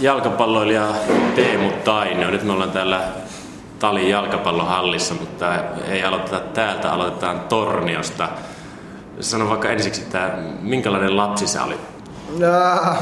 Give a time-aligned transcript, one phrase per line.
[0.00, 0.94] jalkapalloilija
[1.34, 2.30] Teemu Tainio.
[2.30, 3.02] Nyt me ollaan täällä
[3.78, 5.54] Talin jalkapallohallissa, mutta
[5.90, 8.28] ei aloiteta täältä, aloitetaan Torniosta.
[9.20, 11.80] Sano vaikka ensiksi, että minkälainen lapsi sä olit?
[12.38, 12.46] No,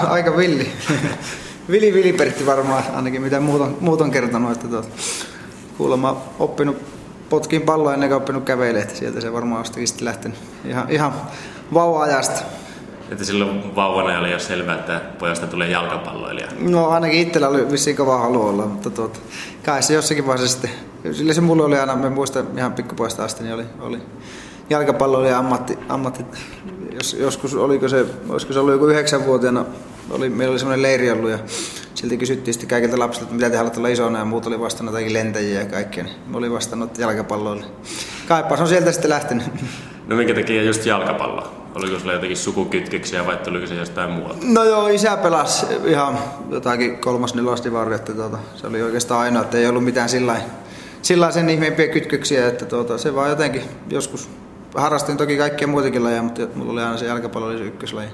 [0.09, 0.73] aika villi.
[1.71, 4.89] Vili Vilipertti varmaan, ainakin mitä muut on, muut on kertonut, että tuot,
[5.79, 6.77] kuulemma oppinut
[7.29, 11.13] potkin palloa ennen kuin oppinut kävelemään, sieltä se varmaan on sitten lähtenyt ihan, ihan
[11.75, 12.43] vauva-ajasta.
[13.11, 16.49] Että silloin vauvana oli jo selvää, että pojasta tulee jalkapalloilija.
[16.59, 19.19] No ainakin itsellä oli vissiin kova halu olla, mutta tuota,
[19.65, 20.71] kai se jossakin vaiheessa sitten,
[21.13, 23.99] sillä se mulle oli aina, me muistan ihan pikkupoista asti, niin oli, oli
[24.71, 26.25] jalkapalloilija ammatti, ammatti
[26.95, 29.65] jos, joskus oliko se, olisiko se ollut joku yhdeksänvuotiaana,
[30.11, 31.39] oli, meillä oli semmoinen leiri ollut ja
[31.95, 34.93] silti kysyttiin sitten kaikilta lapsilta, että mitä te haluatte olla isona ja muut oli vastannut
[34.93, 36.05] jotakin lentäjiä ja kaikkea.
[36.05, 37.65] Niin oli vastannut jalkapalloille.
[38.29, 39.47] Kaipaus on sieltä sitten lähtenyt.
[40.07, 41.66] No minkä takia just jalkapallo?
[41.77, 44.39] Oliko sulla jotakin sukukytkeksiä vai tuliko se jostain muualta?
[44.43, 46.19] No joo, isä pelasi ihan
[46.51, 50.37] jotakin kolmas nelosdivari, että tuota, se oli oikeastaan ainoa, että ei ollut mitään sillä
[51.03, 54.29] sillä sen ihmeempiä kytköksiä, että tuota, se vaan jotenkin joskus
[54.75, 58.09] harrastin toki kaikkia muitakin lajeja, mutta mulla oli aina se jalkapallo oli se ykköslaji.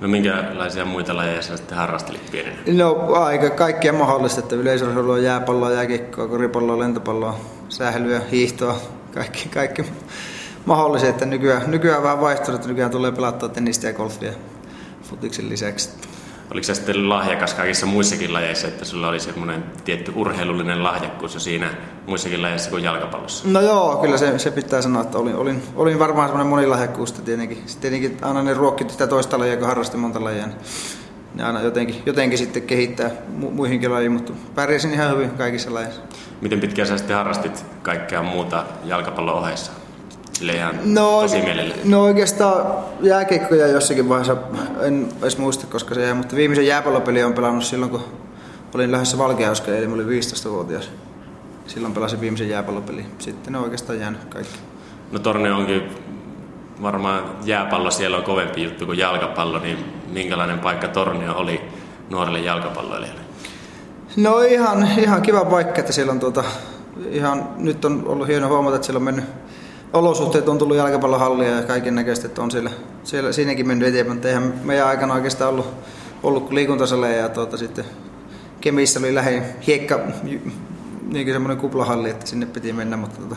[0.00, 2.56] No minkälaisia muita lajeja sä sitten harrastelit pienenä?
[2.66, 8.80] No aika kaikkia mahdollista, että yleisurheilua, jääpalloa, jääkiekkoa, koripalloa, lentopalloa, sählyä, hiihtoa,
[9.14, 9.84] kaikki, kaikki
[10.68, 12.18] mahdollisia, että nykyään, nykyään vähän
[12.54, 14.32] että nykyään tulee pelattua tennistä ja golfia
[15.02, 15.90] futiksen lisäksi.
[16.52, 21.40] Oliko se sitten lahjakas kaikissa muissakin lajeissa, että sulla oli semmoinen tietty urheilullinen lahjakkuus jo
[21.40, 21.70] siinä
[22.06, 23.48] muissakin lajeissa kuin jalkapallossa?
[23.48, 27.62] No joo, kyllä se, se pitää sanoa, että olin, olin, olin varmaan semmoinen monilahjakkuus tietenkin.
[27.66, 30.46] Sitten tietenkin aina ne ruokkit sitä toista lajia, kun harrasti monta lajia.
[30.46, 30.56] Niin
[31.34, 33.10] ne aina jotenkin, jotenkin sitten kehittää
[33.40, 36.00] mu- muihinkin lajiin, mutta pärjäsin ihan hyvin kaikissa lajeissa.
[36.40, 39.72] Miten pitkään sä sitten harrastit kaikkea muuta jalkapallon ohessa?
[40.38, 41.74] Sille ihan no, tosi mielellä.
[41.84, 42.66] No oikeastaan
[43.00, 44.36] jääkiekkoja jossakin vaiheessa,
[44.80, 48.04] en edes muista koska se jäi, mutta viimeisen jääpallopeli on pelannut silloin, kun
[48.74, 50.90] olin lähdössä Valkeauskeen, eli olin 15-vuotias.
[51.66, 53.06] Silloin pelasin viimeisen jääpallopeli.
[53.18, 54.58] Sitten ne on oikeastaan jäänyt kaikki.
[55.12, 55.82] No Tornio onkin
[56.82, 59.78] varmaan jääpallo siellä on kovempi juttu kuin jalkapallo, niin
[60.12, 61.60] minkälainen paikka Tornio oli
[62.10, 63.20] nuorille jalkapalloilijoille?
[64.16, 66.44] No ihan, ihan kiva paikka, että siellä on tuota,
[67.10, 69.24] ihan, nyt on ollut hieno huomata, että siellä on mennyt
[69.92, 72.70] olosuhteet on tullut jalkapallohallia ja kaiken näköistä, että on siellä,
[73.04, 75.66] siellä siinäkin mennyt eteenpäin, mutta eihän meidän aikana oikeastaan ollut,
[76.22, 77.84] ollut kuin liikuntasaleja ja tuota, sitten
[78.60, 80.00] Kemissä oli lähin hiekka,
[81.12, 83.36] niin semmoinen kuplahalli, että sinne piti mennä, mutta tuota,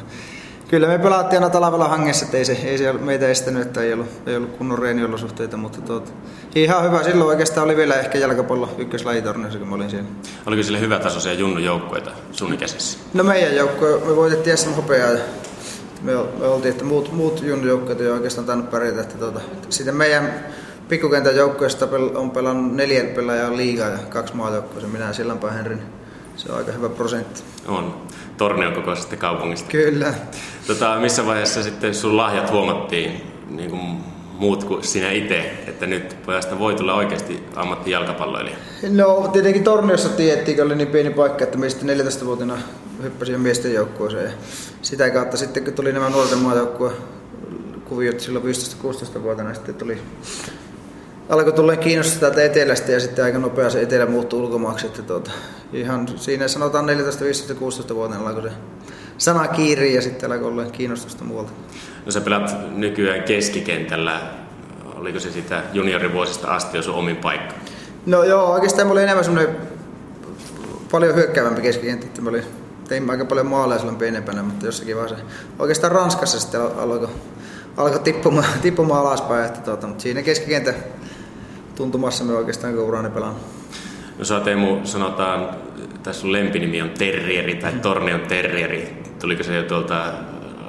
[0.67, 3.93] kyllä me pelattiin aina talvella hangessa, että ei se, ei se meitä estänyt, että ei
[3.93, 6.11] ollut, ei ollut kunnon reeniolosuhteita, mutta tuota,
[6.55, 7.03] ihan hyvä.
[7.03, 10.09] Silloin oikeastaan oli vielä ehkä jalkapallo ykköslajitorneissa, kun mä olin siellä.
[10.45, 12.99] Oliko sille hyvä tasoisia junnujoukkueita sun ikäisessä?
[13.13, 15.11] No meidän joukkue, me voitettiin SM Hopeaa
[16.01, 19.01] me, me oltiin, että muut, muut junnujoukkueet ei oikeastaan tainnut pärjätä.
[19.01, 20.45] Että tuota, sitten meidän
[20.89, 25.77] pikkukentän joukkueesta on pelannut neljä pelaajaa liigaa ja kaksi maajoukkoa, minä ja Sillanpää Henri.
[26.35, 27.41] Se on aika hyvä prosentti.
[27.67, 28.01] On.
[28.37, 29.69] Tornion kokoisesta kaupungista.
[29.69, 30.13] Kyllä.
[30.67, 33.97] Tota, missä vaiheessa sitten sun lahjat huomattiin niin kuin
[34.41, 38.57] muut kuin sinä itse, että nyt pojasta voi tulla oikeasti ammattijalkapalloilija?
[38.89, 42.57] No tietenkin Torniossa tiedettiin, kun oli niin pieni paikka, että meistä 14-vuotiaana
[43.03, 44.25] hyppäsin miesten joukkueeseen.
[44.25, 44.31] Ja
[44.81, 46.95] sitä kautta sitten, kun tuli nämä nuorten maajoukkueen
[47.85, 50.01] kuviot silloin 15-16-vuotiaana, sitten tuli
[51.29, 54.85] alkoi tulla kiinnostaa täältä etelästä ja sitten aika nopeasti etelä muuttui ulkomaaksi.
[54.85, 55.31] Että tuota,
[55.73, 58.51] ihan siinä sanotaan 14, 15, 16 vuotta alkoi se
[59.17, 61.51] sana kiiri ja sitten alkoi olla kiinnostusta muualta.
[62.05, 64.21] No sä pelat nykyään keskikentällä.
[64.95, 67.53] Oliko se sitä juniorivuosista asti jo sun omin paikka?
[68.05, 69.55] No joo, oikeastaan mä olin enemmän semmoinen
[70.91, 72.05] paljon hyökkäävämpi keskikenttä.
[72.05, 72.43] Että mä olin,
[72.87, 75.25] tein aika paljon maaleja silloin pienempänä, mutta jossakin vaiheessa
[75.59, 77.09] oikeastaan Ranskassa sitten alkoi
[77.77, 79.45] alkoi tippumaan, tippumaan alaspäin.
[79.45, 80.73] Että tuota, mutta siinä keskikentä
[81.75, 83.41] tuntumassa me oikeastaan koko urani pelannut.
[84.17, 85.49] No sä Teemu, sanotaan,
[86.03, 89.03] tässä sun lempinimi on Terrieri tai Tornion Terrieri.
[89.19, 90.13] Tuliko se jo tuolta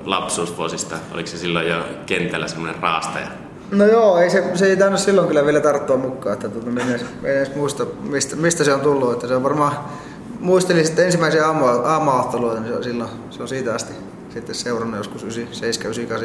[0.05, 0.97] lapsuusvuosista?
[1.15, 3.27] Oliko se silloin jo kentällä semmoinen raastaja?
[3.71, 6.91] No joo, ei se, se ei tainnut silloin kyllä vielä tarttua mukaan, että tuota, en,
[6.91, 9.13] edes, en edes muista, mistä, mistä, se on tullut.
[9.13, 9.73] Että se on varmaan,
[10.41, 11.47] muistelin sitten ensimmäisiä
[11.85, 13.93] aamuahteluita, niin se on, silloin, se on siitä asti
[14.33, 15.25] sitten seurannut joskus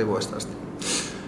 [0.04, 0.54] 7-9 vuodesta asti.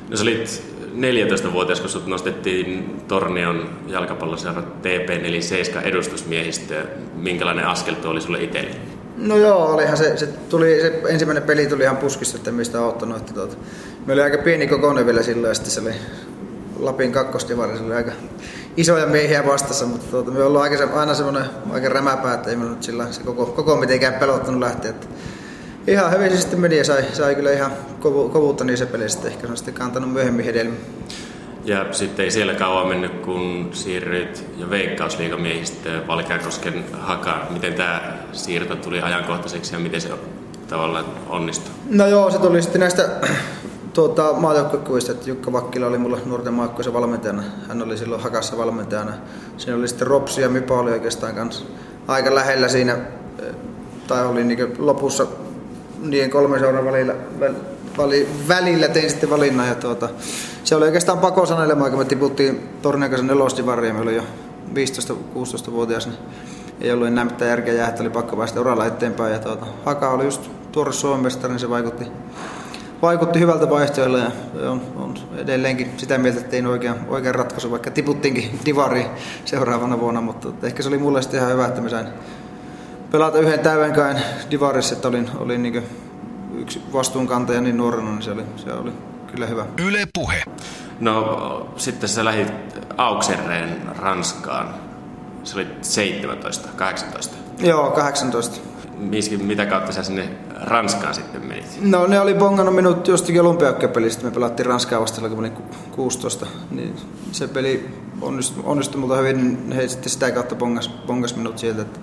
[0.09, 0.63] No sä olit
[0.95, 6.75] 14-vuotias, kun sut nostettiin Tornion jalkapalloseura TP47 edustusmiehistä.
[7.15, 8.75] Minkälainen askel tuo oli sulle itselle?
[9.19, 13.17] No joo, olihan se, se, tuli, se ensimmäinen peli tuli ihan puskista, että mistä ottanut.
[13.17, 13.55] Että tuota,
[14.05, 15.93] me oli aika pieni kokoinen vielä silloin ja sitten se oli
[16.79, 18.11] Lapin kakkostivari, se oli aika
[18.77, 22.65] isoja miehiä vastassa, mutta tuota, me ollaan aika, aina semmoinen aika rämäpää, että ei me
[22.65, 24.89] nyt sillä se koko, koko mitenkään pelottanut lähteä.
[24.89, 25.07] Että
[25.87, 29.47] ihan hyvin se sitten meni ja sai, sai kyllä ihan kovu, kovuutta niissä peleissä, ehkä
[29.47, 30.79] se on sitten kantanut myöhemmin hedelmiä.
[31.65, 37.53] Ja sitten ei siellä kauan mennyt, kun siirryit jo veikkausliigamiehistöön Valkeakosken hakaan.
[37.53, 40.09] Miten tämä siirto tuli ajankohtaiseksi ja miten se
[40.67, 41.73] tavallaan onnistui?
[41.89, 43.09] No joo, se tuli sitten näistä
[43.93, 47.43] tuota, maajoukkuekuvista, että Jukka Vakkila oli mulla nuorten maakkoisen valmentajana.
[47.67, 49.13] Hän oli silloin hakassa valmentajana.
[49.57, 51.65] Siinä oli sitten Ropsi ja Mipa oli oikeastaan kanssa
[52.07, 52.97] aika lähellä siinä,
[54.07, 55.27] tai oli niin lopussa
[56.01, 57.15] niiden kolmen seuran välillä,
[57.97, 59.67] väli, välillä tein sitten valinnan.
[59.67, 60.09] Ja tuota,
[60.63, 64.23] se oli oikeastaan pako sanelemaan, kun me tiputtiin Torniakasen nelostivariin, me oli jo
[64.73, 66.17] 15-16-vuotias, niin
[66.81, 69.33] ei ollut enää mitään järkeä jää, että oli pakko päästä uralla eteenpäin.
[69.33, 72.07] Ja tuota, Haka oli just tuore Suomen mestari, niin se vaikutti,
[73.01, 74.31] vaikutti hyvältä vaihtoehdolla ja
[74.69, 79.07] on, on edelleenkin sitä mieltä, että tein oikean, oikean ratkaisu, vaikka tiputtiinkin divariin
[79.45, 82.07] seuraavana vuonna, mutta ehkä se oli mulle sitten ihan hyvä, että mä sain
[83.11, 84.17] pelata yhden täydenkäin
[84.51, 85.83] divarissa, että olin, olin niin
[86.57, 88.91] yksi vastuunkantaja niin nuorena, niin se oli, se oli
[89.31, 89.65] kyllä hyvä.
[89.87, 90.43] Yle Puhe.
[90.99, 92.53] No sitten sä lähdit
[92.97, 94.88] Auxerreen Ranskaan.
[95.43, 97.35] Se oli 17, 18.
[97.59, 98.59] Joo, 18.
[98.97, 100.29] Miskin, mitä kautta sä sinne
[100.61, 101.65] Ranskaan sitten menit?
[101.81, 104.25] No ne oli bongannut minut jostakin olympiakkepelistä.
[104.25, 105.53] Me pelattiin Ranskaa vastalla, kun olin
[105.91, 106.45] 16.
[106.71, 106.95] Niin
[107.31, 107.89] se peli
[108.21, 111.81] onnistui, onnistui multa hyvin, niin he sitten sitä kautta bongas, bongas minut sieltä.
[111.81, 111.99] Että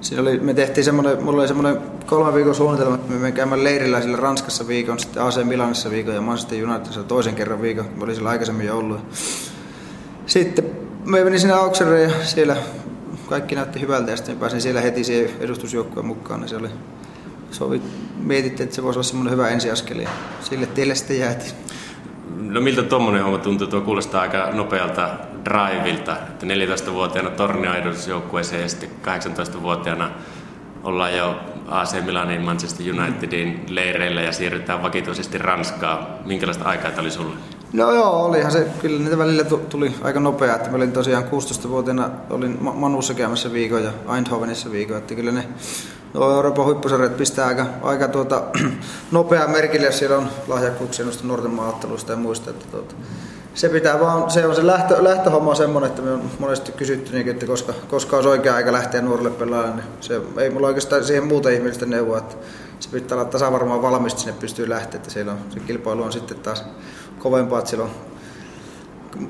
[0.00, 4.00] Siinä oli, me tehtiin semmoinen, mulla oli semmoinen kolme viikon suunnitelma, että me käymään leirillä
[4.00, 7.84] sillä Ranskassa viikon, sitten AC Milanissa viikon ja Manchester Unitedissa toisen kerran viikon.
[7.96, 9.00] Mä olin siellä aikaisemmin jo ollut.
[10.26, 10.64] Sitten
[11.06, 12.56] me menin sinne Auxerreen ja siellä
[13.28, 16.40] kaikki näytti hyvältä ja sitten pääsin siellä heti siihen edustusjoukkueen mukaan.
[16.40, 16.68] Niin se oli,
[17.50, 17.82] sovi,
[18.16, 20.08] mietittiin, että se voisi olla semmoinen hyvä ensiaskel ja
[20.40, 21.52] sille tielle sitten jäätiin.
[22.36, 23.66] No miltä tuommoinen homma tuntuu?
[23.66, 25.10] Tuo kuulostaa aika nopealta
[25.44, 30.10] drivilta, että 14-vuotiaana tornioedustusjoukkueeseen ja sitten 18-vuotiaana
[30.84, 36.06] ollaan jo AC Milanin, Manchester Unitedin leireillä ja siirrytään vakituisesti Ranskaan.
[36.24, 37.36] Minkälaista aikaa tämä oli sulle?
[37.76, 42.10] No joo, olihan se, kyllä niitä välillä tuli aika nopea, että mä olin tosiaan 16-vuotiaana,
[42.30, 45.48] olin Manussa käymässä viikon ja Eindhovenissa viikon, että kyllä ne
[46.14, 48.42] no Euroopan huippusarjat pistää aika, aika tuota,
[49.12, 52.94] nopeaa merkille, siellä on lahjakkuuksia noista nuorten maaotteluista ja muista, että tuota,
[53.54, 57.28] se pitää vaan, se on se lähtö, lähtöhomma semmoinen, että me on monesti kysytty, niin,
[57.28, 61.26] että koska, koska olisi oikea aika lähteä nuorelle pelaajalle, niin se ei mulla oikeastaan siihen
[61.26, 62.34] muuta ihmistä neuvoa, että
[62.80, 66.38] se pitää olla tasavarmaan valmista, sinne pystyy lähteä, että siellä on, se kilpailu on sitten
[66.38, 66.64] taas
[67.30, 67.90] kovempaa, että on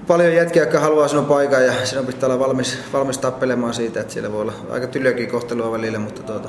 [0.06, 4.12] paljon jätkiä, jotka haluaa sinun paikan ja sinun pitää olla valmis, valmis tappelemaan siitä, että
[4.12, 6.48] siellä voi olla aika tylyäkin kohtelua välillä, mutta tuota,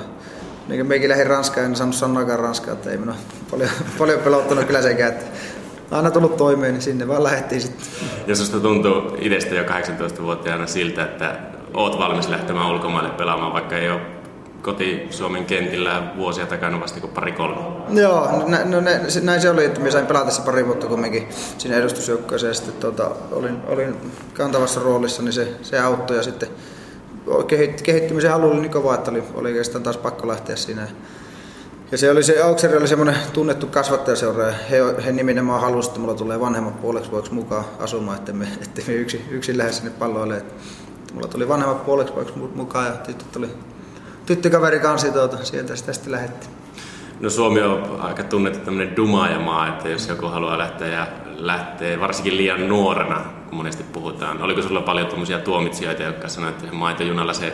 [0.68, 3.16] niin kuin meikin lähdin Ranskaan, en saanut sanoakaan Ranskaa, että ei minua
[3.52, 5.26] paljon, paljon pelottanut kyllä sekään, että
[5.92, 7.88] aina tullut toimeen, niin sinne vaan lähdettiin sitten.
[8.28, 11.36] Ja sinusta tuntuu itsestä jo 18-vuotiaana siltä, että
[11.74, 14.02] oot valmis lähtemään ulkomaille pelaamaan, vaikka ei ole
[14.68, 17.62] koti Suomen kentillä vuosia takana vasta kuin pari kolme.
[17.90, 21.28] Joo, no, no ne, näin se oli, että minä sain pelata se pari vuotta kumminkin
[21.58, 23.96] siinä edustusjoukkoissa ja sitten tota, olin, olin
[24.34, 26.50] kantavassa roolissa, niin se, se auttoi ja sitten
[27.84, 30.88] kehittymisen halu oli niin kova, että oli, oli oikeastaan taas pakko lähteä siinä.
[31.92, 36.00] Ja se oli se, Aukseri oli semmoinen tunnettu kasvattajaseura ja he, he nimenomaan halusivat, että
[36.00, 39.92] mulla tulee vanhemmat puoleksi vuoksi mukaan asumaan, että me, että me yksin, yksin lähde sinne
[40.00, 40.38] palloille.
[40.38, 40.54] Että
[41.14, 43.50] mulla tuli vanhemmat puoleksi vuoksi mukaan ja tyttö tuli
[44.28, 46.52] tyttökaveri kanssa tuota, sieltä sitä sitten lähettiin.
[47.20, 51.08] No Suomi on aika tunnettu tämmöinen dumaajamaa, että jos joku haluaa lähteä ja
[51.38, 54.42] lähtee varsinkin liian nuorena, kun monesti puhutaan.
[54.42, 57.54] Oliko sulla paljon tuommoisia tuomitsijoita, jotka sanoivat, että maitojunalla se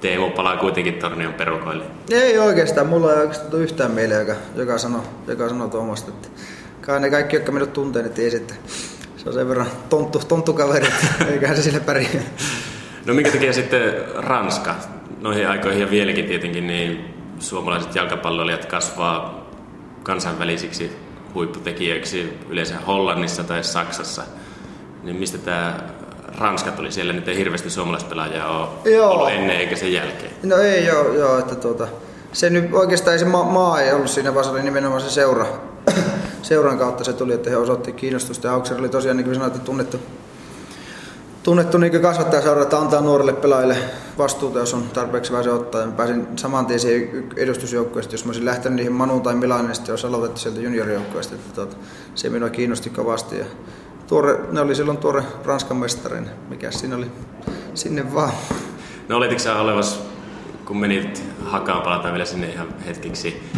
[0.00, 1.84] Teemu palaa kuitenkin tornion perukoille?
[2.10, 6.10] Ei oikeastaan, mulla ei oikeastaan tule yhtään mieleen, joka, joka sanoo, joka sanoo tuommoista.
[6.10, 6.28] Että
[6.80, 8.54] kai ne kaikki, jotka minut tuntee, niin tiesi, että
[9.16, 10.88] se on sen verran tonttu, tonttukaveri,
[11.30, 12.22] eiköhän se sille pärjää.
[13.06, 14.74] No minkä takia sitten Ranska?
[15.20, 19.46] Noihin aikoihin ja vieläkin tietenkin niin suomalaiset jalkapalloilijat kasvaa
[20.02, 20.96] kansainvälisiksi
[21.34, 24.22] huipputekijöiksi yleensä Hollannissa tai Saksassa.
[25.02, 25.78] Niin mistä tämä
[26.38, 26.92] Ranska tuli?
[26.92, 29.10] Siellä nyt ei hirveästi suomalaispelaajia ole joo.
[29.10, 30.32] ollut ennen eikä sen jälkeen.
[30.42, 31.88] No ei joo, joo että tuota,
[32.32, 35.10] se nyt oikeastaan ei se maa, maa ei ollut siinä, vaan se oli nimenomaan se
[35.10, 35.46] seura.
[36.42, 39.64] Seuran kautta se tuli, että he osoitti kiinnostusta ja Auxer oli tosiaan, niin kuin sanoit,
[39.64, 40.00] tunnettu
[41.46, 43.76] tunnettu niin kasvattajaseura, että antaa nuorille pelaajille
[44.18, 45.80] vastuuta, jos on tarpeeksi vähän se ottaa.
[45.80, 49.90] Ja pääsin saman tien siihen edustusjoukkueesta, jos mä olisin lähtenyt niihin Manu tai Milanin, niin
[49.90, 51.34] olisi aloitettu sieltä juniorijoukkueesta.
[51.34, 51.76] Että tuota,
[52.14, 53.38] se minua kiinnosti kovasti.
[53.38, 53.44] Ja
[54.06, 57.06] tuore, ne oli silloin tuore Ranskan mestarin, mikä siinä oli,
[57.74, 58.32] sinne vaan.
[59.08, 60.02] No olitko sä olevas,
[60.64, 63.50] kun menit Hakaan, palataan vielä sinne ihan hetkeksi.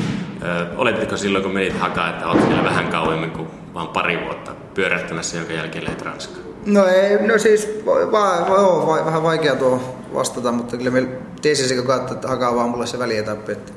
[0.42, 4.52] Ö, oletitko silloin, kun menit Hakaan, että olet siellä vähän kauemmin kuin vain pari vuotta
[4.75, 6.57] pyörähtämässä, jonka jälkeen lähdet Ranskaan?
[6.68, 9.80] No ei, no siis va, va, va, vähän vaikea tuo
[10.14, 11.08] vastata, mutta kyllä me
[11.42, 13.72] tiesin sekä katsoa, että hakaa vaan mulle se välietappi, että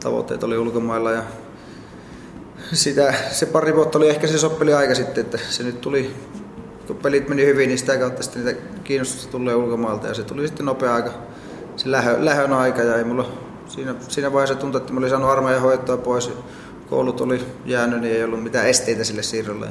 [0.00, 1.22] tavoitteet oli ulkomailla ja
[2.72, 6.14] sitä, se pari vuotta oli ehkä se soppeli aika sitten, että se nyt tuli
[6.86, 10.46] kun pelit meni hyvin, niin sitä kautta sitten niitä kiinnostusta tulee ulkomaalta ja se tuli
[10.46, 11.10] sitten nopea aika,
[11.76, 13.32] se lähö, lähön aika ja ei mulla
[13.68, 16.30] siinä, siinä vaiheessa tuntui, että mä olin saanut armeijan hoitoa pois,
[16.88, 19.66] koulut oli jäänyt, niin ei ollut mitään esteitä sille siirrolle.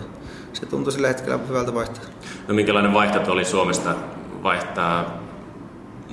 [0.59, 2.03] Se tuntui sillä hetkellä hyvältä vaihtaa.
[2.47, 3.95] No minkälainen vaihto oli Suomesta
[4.43, 5.23] vaihtaa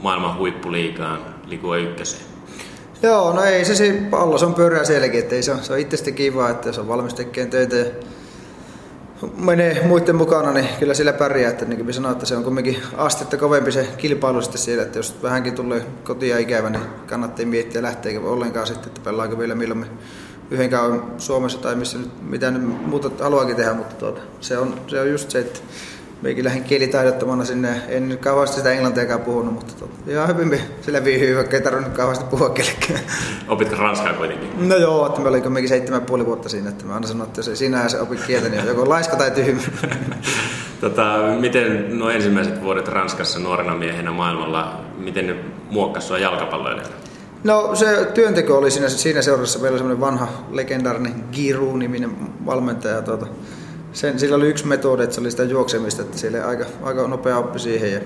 [0.03, 2.23] maailman huippuliigaan Ligue ykköseen?
[3.03, 5.79] Joo, no ei se siinä pallo, se on pyöreä sielläkin, että ei se, se on
[5.79, 7.87] itsestä kiva, että se on valmis tekemään töitä ja
[9.37, 11.51] menee muiden mukana, niin kyllä sillä pärjää.
[11.51, 14.99] Että niin kuin sanoin, että se on kuitenkin astetta kovempi se kilpailu sitten siellä, että
[14.99, 19.81] jos vähänkin tulee kotia ikävä, niin kannattaa miettiä lähteekö ollenkaan sitten, että pelaako vielä milloin
[19.81, 19.87] me
[20.51, 24.81] yhden kauan Suomessa tai missä nyt, mitä nyt muuta haluakin tehdä, mutta tuota, se, on,
[24.87, 25.61] se on just se, että
[26.23, 27.83] meikin lähdin kielitaidottomana sinne.
[27.89, 31.93] En nyt kauheasti sitä englantiakaan puhunut, mutta tot, ihan hyvin sillä viihyy, vaikka ei tarvinnut
[31.93, 33.01] kauheasti puhua kellekään.
[33.49, 34.69] Opitko ranskaa kuitenkin?
[34.69, 37.39] No joo, että me olin kuitenkin seitsemän puoli vuotta siinä, että mä aina sanoin, että
[37.39, 39.61] jos sinä se opit kieltä, niin joko laiska tai tyhmä.
[40.81, 45.37] tota, miten nuo ensimmäiset vuodet Ranskassa nuorena miehenä maailmalla, miten ne
[45.71, 47.06] muokkasi sua jalkapalloilijana?
[47.45, 49.59] No se työnteko oli siinä, siinä seurassa.
[49.59, 52.11] Meillä oli semmoinen vanha legendaarinen Giroud-niminen
[52.47, 53.03] valmentaja.
[53.03, 53.27] Tuota,
[53.93, 57.39] sen, sillä oli yksi metodi, että se oli sitä juoksemista, että sille aika, aika nopea
[57.39, 58.03] oppi siihen.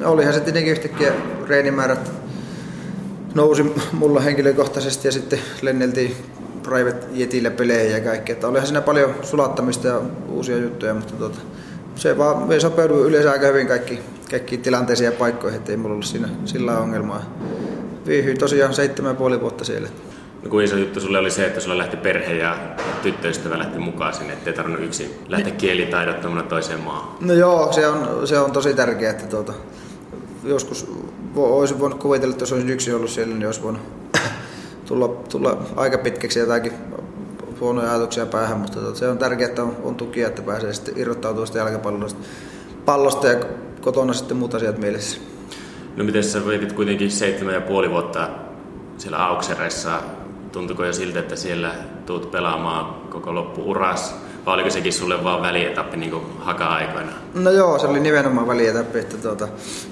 [0.00, 1.12] Ja olihan se tietenkin yhtäkkiä
[1.48, 2.12] reenimäärät
[3.34, 6.16] nousi mulla henkilökohtaisesti ja sitten lenneltiin
[6.62, 8.32] private jetillä peleihin ja kaikkea.
[8.32, 11.38] Että olihan siinä paljon sulattamista ja uusia juttuja, mutta tuota,
[11.94, 14.00] se vaan me sopeudui yleensä aika hyvin kaikki,
[14.30, 17.22] kaikki tilanteisiin ja paikkoihin, ettei mulla ollut siinä sillä ongelmaa.
[18.06, 19.88] Viihyi tosiaan seitsemän ja puoli vuotta siellä.
[20.42, 22.56] No kuin iso juttu sulle oli se, että sulla lähti perhe ja
[23.02, 27.16] tyttöystävä lähti mukaan sinne, ettei tarvinnut yksin lähteä kielitaidottomana toiseen maahan.
[27.20, 29.52] No joo, se on, se on tosi tärkeää, että tuota,
[30.44, 30.86] joskus
[31.34, 33.82] vo, olisi voinut kuvitella, että jos olisin yksin ollut siellä, niin olisi voinut
[34.88, 36.72] tulla, tulla aika pitkäksi jotakin
[37.60, 40.98] huonoja ajatuksia päähän, mutta tuota, se on tärkeää, että on, on tukia, että pääsee sitten
[40.98, 42.20] irrottautumaan sitä jalkapallosta
[42.84, 43.40] pallosta ja
[43.80, 45.20] kotona sitten muut asiat mielessä.
[45.96, 48.28] No miten sä vietit kuitenkin seitsemän ja puoli vuotta
[48.98, 49.90] siellä Auksereissa
[50.52, 51.74] tuntuiko jo siltä, että siellä
[52.06, 54.14] tuut pelaamaan koko loppuuras?
[54.46, 57.12] Vai oliko sekin sulle vaan välietappi niin haka-aikoina?
[57.34, 58.98] No joo, se oli nimenomaan välietappi.
[58.98, 59.48] Että tuota,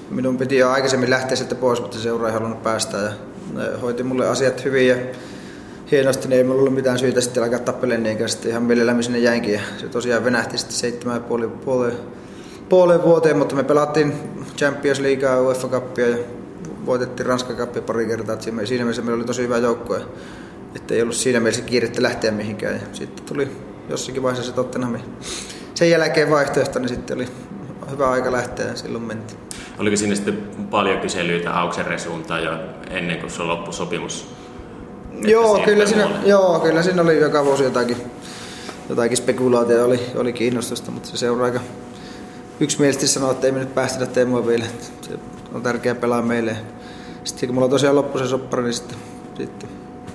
[0.09, 2.97] minun piti jo aikaisemmin lähteä sitten pois, mutta seura ei halunnut päästä.
[2.97, 3.09] Ja
[3.53, 4.95] ne hoiti mulle asiat hyvin ja
[5.91, 9.19] hienosti, niin ei mulla ollut mitään syytä sitten alkaa tappelemaan niin sitten ihan mielellämme sinne
[9.19, 9.53] jäinkin.
[9.53, 11.91] Ja se tosiaan venähti sitten seitsemän puoli, puoli,
[12.69, 14.13] puoleen vuoteen, mutta me pelattiin
[14.57, 16.17] Champions Leaguea, UEFA Cupia ja
[16.85, 18.41] voitettiin Ranskan Cupia pari kertaa.
[18.41, 19.95] Siinä mielessä meillä oli tosi hyvä joukko
[20.75, 22.73] että ei ollut siinä mielessä kiirettä lähteä mihinkään.
[22.73, 23.51] Ja sitten tuli
[23.89, 24.95] jossakin vaiheessa se Tottenham.
[25.75, 27.27] Sen jälkeen vaihtoehto, niin sitten oli
[27.91, 29.39] hyvä aika lähteä ja silloin mentiin.
[29.79, 30.37] Oliko siinä sitten
[30.71, 32.51] paljon kyselyitä Aukseren suuntaan jo
[32.89, 34.27] ennen kuin se loppui sopimus?
[35.27, 37.97] Joo kyllä, siinä, joo, kyllä siinä oli joka vuosi jotakin,
[38.89, 41.59] jotakin spekulaatio, oli, oli kiinnostusta, mutta se seuraa aika
[42.59, 44.65] yksimielisesti sanoi, että ei me nyt päästetä Teemua vielä.
[45.01, 45.19] Se
[45.53, 46.57] on tärkeää pelaa meille.
[47.23, 48.97] Sitten kun mulla tosiaan loppui se soppari, niin sitten,
[49.37, 49.69] sitten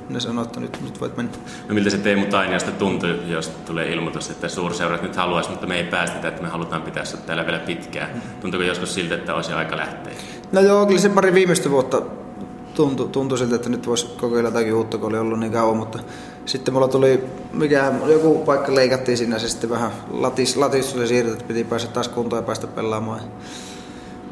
[0.09, 1.33] ne sanoo, että nyt, nyt voit mennä.
[1.69, 5.77] No miltä se Teemu Tainiosta tuntui, jos tulee ilmoitus, että suurseurat nyt haluaisi, mutta me
[5.77, 8.23] ei päästetä, että me halutaan pitää sinut täällä vielä pitkään.
[8.41, 10.13] Tuntuuko joskus siltä, että olisi aika lähteä?
[10.53, 12.03] No joo, kyllä se pari viimeistä vuotta
[12.75, 15.99] tuntui, tuntui siltä, että nyt voisi kokeilla jotakin uutta, kun oli ollut niin kauan, mutta
[16.49, 21.33] sitten mulla tuli, mikä, joku paikka leikattiin sinne, se sitten vähän latis, latis tuli siirryt,
[21.33, 23.21] että piti päästä taas kuntoon ja päästä pelaamaan.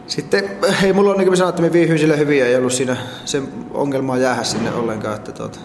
[0.06, 0.50] Sitten
[0.84, 3.42] ei mulla on niin kuin sanoin, että me sille hyvin ja ei ollut siinä se
[3.74, 5.16] ongelmaa jäädä sinne ollenkaan.
[5.16, 5.58] Että tuota,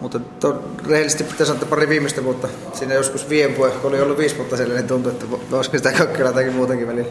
[0.00, 4.02] mutta to, rehellisesti pitää sanoa, että pari viimeistä vuotta, siinä joskus viime vuotta, kun oli
[4.02, 7.10] ollut viisi vuotta siellä, niin tuntui, että olisiko sitä kokeilla jotakin muutakin välillä.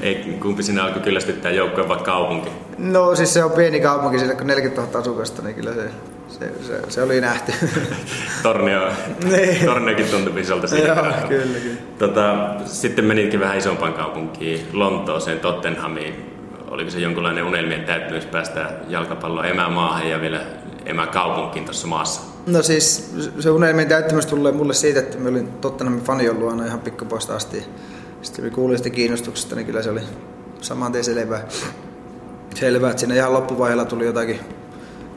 [0.00, 2.50] Ei, kumpi sinä alkoi kyllästyttää joukkojen vai kaupunki?
[2.78, 5.90] No siis se on pieni kaupunki, siellä kun 40 000 asukasta, niin kyllä se,
[6.28, 7.52] se, se, se oli nähty.
[8.42, 8.80] Tornio,
[9.30, 9.66] niin.
[9.66, 10.86] Torniokin tuntui isolta siinä.
[10.86, 10.96] Joo,
[11.28, 11.76] kyllä, kyllä.
[11.98, 16.32] Tota, sitten menitkin vähän isompaan kaupunkiin, Lontooseen, Tottenhamiin.
[16.70, 20.40] Oliko se jonkunlainen unelmien täyttymys päästä jalkapalloa emämaahan ja vielä
[20.86, 22.20] emäkaupunkiin tuossa maassa?
[22.46, 26.66] No siis se unelmien täyttymys tulee mulle siitä, että mä olin Tottenhamin fani ollut aina
[26.66, 27.64] ihan pikkupoista asti.
[28.22, 30.00] Sitten kun kuulin sitä kiinnostuksesta, niin kyllä se oli
[30.60, 31.44] saman tien selvää.
[32.54, 34.40] Selvää, että siinä ihan loppuvaiheella tuli jotakin,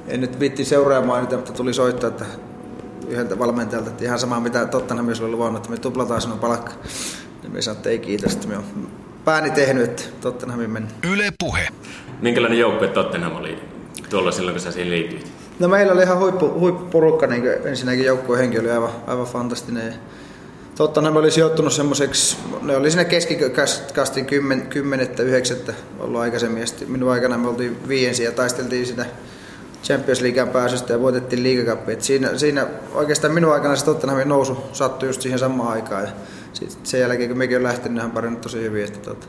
[0.10, 2.26] en nyt viitti seuraamaan niitä, mutta tuli soittaa, että
[3.08, 6.72] yhdeltä valmentajalta, että ihan sama mitä Tottenhamissa oli luvannut, että me tuplataan sinun palkka.
[7.44, 8.64] Niin me sanoin, että ei kiitos, että me on
[9.26, 10.90] pääni tehnyt, että Tottenhamin mennä.
[11.12, 11.68] Yle Puhe.
[12.22, 13.60] Minkälainen joukkue Tottenham oli
[14.10, 15.32] tuolla silloin, kun sä siihen liityit?
[15.60, 19.94] No meillä oli ihan huippu, huippuporukka, niin ensinnäkin joukkueen henki oli aivan, aivan fantastinen.
[20.76, 25.58] Totta, ne oli sijoittunut semmoiseksi, ne oli siinä keskikastin 10, 10 9
[26.00, 26.62] ollut aikaisemmin.
[26.62, 29.06] Ja minun aikana me oltiin viiensi ja taisteltiin sitä
[29.84, 31.98] Champions Leaguean pääsystä ja voitettiin liigakappi.
[32.00, 36.04] Siinä, siinä oikeastaan minun aikana se Tottenhamin nousu sattui just siihen samaan aikaan.
[36.04, 36.10] Ja
[36.54, 38.84] sitten sen jälkeen kun mekin on lähtenyt, niin hän pärjännyt tosi hyvin.
[38.84, 39.28] Että tuota,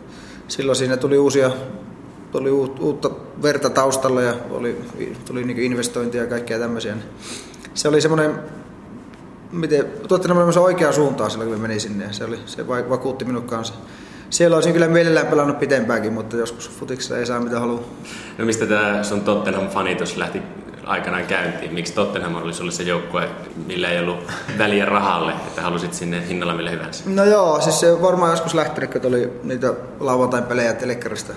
[0.49, 1.51] silloin siinä tuli uusia
[2.33, 3.11] tuli uutta
[3.43, 4.83] verta taustalla ja oli,
[5.25, 6.95] tuli niin investointia ja kaikkea tämmöisiä.
[6.95, 7.05] Niin
[7.75, 8.35] se oli semmoinen,
[9.53, 12.13] miten, tuotti semmoinen oikea suuntaan silloin, kun meni sinne.
[12.13, 13.75] Se, oli, se vakuutti minun kanssa.
[14.31, 17.83] Siellä olisin kyllä mielellään pelannut pitempäänkin, mutta joskus futiksessa ei saa mitä haluaa.
[18.39, 20.43] No mistä tämä sun Tottenham-fanitus lähti
[20.85, 21.75] aikanaan käyntiin?
[21.75, 23.29] Miksi Tottenham oli sulle se joukkue,
[23.67, 27.05] millä ei ollut väliä rahalle, että halusit sinne hinnalla millä hyvänsä?
[27.07, 31.33] No joo, siis se varmaan joskus lähtenyt, kun oli niitä lauantain pelejä telekkarista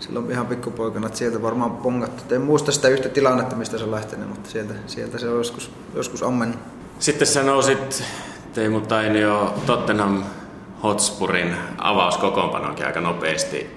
[0.00, 2.34] silloin ihan pikkupoikana, että sieltä varmaan pongattu.
[2.34, 5.70] En muista sitä yhtä tilannetta, mistä se on lähtenyt, mutta sieltä, sieltä se on joskus,
[5.94, 6.58] joskus ammennut.
[6.98, 8.04] Sitten sä nousit
[8.52, 10.22] Teemu Tainio Tottenham
[10.84, 13.76] Hotspurin avauskokoonpanoonkin aika nopeasti.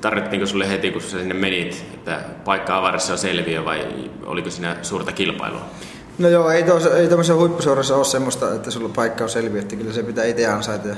[0.00, 5.12] Tarvittiinko sulle heti, kun sinne menit, että paikka avarissa on selviö vai oliko siinä suurta
[5.12, 5.60] kilpailua?
[6.18, 9.76] No joo, ei, tos, ei tämmöisessä huippuseurassa ole semmoista, että sulla paikka on selviä, että
[9.76, 10.88] kyllä se pitää itse ansaita.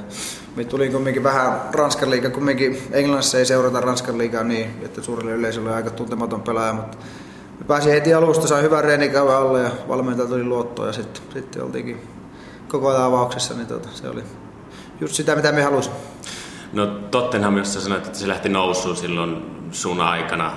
[0.56, 5.32] me tuli kumminkin vähän Ranskan liiga, kumminkin Englannissa ei seurata Ranskan liigaa niin, että suurelle
[5.32, 6.96] yleisölle on aika tuntematon pelaaja, mutta
[7.58, 11.62] me pääsin heti alusta, sain hyvän reenikauden alle ja valmentaja tuli luottoa ja sitten, sitten
[11.62, 12.02] oltiinkin
[12.68, 14.22] koko ajan avauksessa, niin tota, se oli
[15.00, 15.98] just sitä, mitä me halusimme.
[16.72, 19.36] No Tottenham, jos sä sanoit, että se lähti nousuun silloin
[19.72, 20.52] sun aikana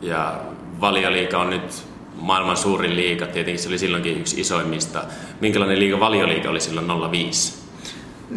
[0.00, 0.40] ja
[0.80, 5.04] valioliika on nyt maailman suurin liiga, tietenkin se oli silloinkin yksi isoimmista.
[5.40, 7.67] Minkälainen liiga valioliiga oli silloin 05?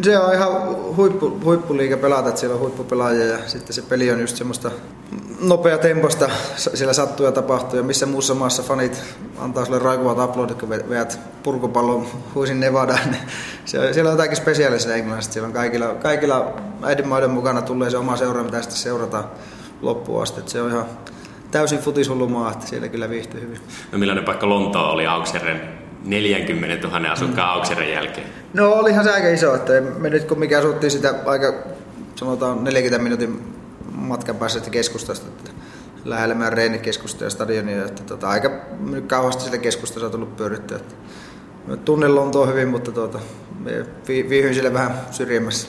[0.02, 4.20] Se on ihan huippu, huippuliiga pelata, että siellä on huippupelaajia ja sitten se peli on
[4.20, 4.72] just semmoista
[5.42, 9.04] nopea temposta, siellä sattuu ja tapahtuu ja missä muussa maassa fanit
[9.40, 13.16] antaa sulle raikuvat uploadit, kun veät purkupallon huisin Nevadaan.
[13.66, 18.18] Se, siellä on jotakin spesiaalista Englannista, siellä on kaikilla, kaikilla äidinmaiden mukana tulee se oma
[18.18, 19.26] seura, mitä sitten seurataan
[19.82, 20.40] loppuun asti.
[20.40, 20.86] Että se on ihan
[21.52, 23.60] täysin futishullumaa, että siellä kyllä viihtyy hyvin.
[23.92, 27.54] No millainen paikka Lontoa oli Aukseren 40 000 asukkaan mm.
[27.54, 28.28] Aukseren jälkeen?
[28.54, 31.54] No olihan se aika iso, että me nyt kun mikä asuttiin sitä aika
[32.16, 33.54] sanotaan 40 minuutin
[33.92, 35.52] matkan päässä keskustasta, että
[36.06, 38.52] lähellä meidän reenikeskusta ja stadionia, että tota, aika
[39.08, 40.80] kauheasti sitä keskustasta on tullut pyörittyä.
[41.86, 43.20] Tunnen Lontoa hyvin, mutta tuota,
[44.08, 45.68] vi, viihyin sille vähän syrjemmässä.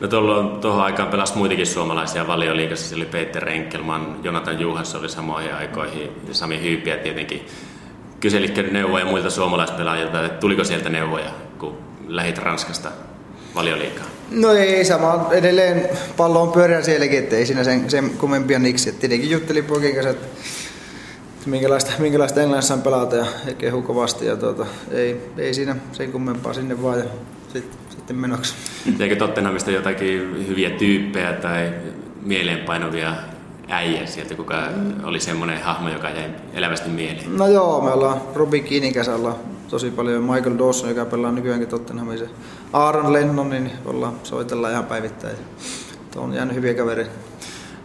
[0.00, 2.88] No tuolloin tuohon aikaan pelasi muitakin suomalaisia valioliikassa.
[2.88, 7.46] Siellä oli Peter Renkelman, Jonathan Juhas oli samoihin aikoihin Sami Hyypiä tietenkin.
[8.22, 12.88] Kyselitkö neuvoja muilta suomalaispelaajilta, että tuliko sieltä neuvoja, kun lähit Ranskasta
[13.54, 14.04] valioliikaa?
[14.30, 18.88] No ei, sama edelleen pallo on pyörä sielläkin, että ei siinä sen, sen kummempia niksi.
[18.88, 20.26] Et tietenkin juttelin poikien kanssa, että
[21.46, 24.26] minkälaista, minkälaista Englannissa on pelata ja, ja kehu kovasti.
[24.26, 26.98] Ja tuota, ei, ei siinä sen kummempaa sinne vaan.
[26.98, 27.04] Ja
[27.52, 28.54] sit, sitten menoksi.
[29.00, 31.72] Eikö Tottenhamista jotakin hyviä tyyppejä tai
[32.22, 33.14] mieleenpainuvia
[33.68, 34.62] äijä sieltä, kuka
[35.04, 37.36] oli semmoinen hahmo, joka jäi elävästi mieleen?
[37.36, 39.32] No joo, me ollaan Robin Keanin kesällä
[39.68, 40.22] tosi paljon.
[40.22, 42.26] Michael Dawson, joka pelaa nykyäänkin Tottenhamissa.
[42.72, 45.36] Aaron Lennon, niin ollaan, soitellaan ihan päivittäin.
[46.10, 47.10] Tuo on jäänyt hyviä kavereita.